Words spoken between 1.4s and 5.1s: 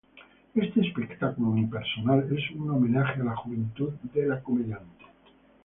unipersonal es un homenaje a la juventud de la comediante.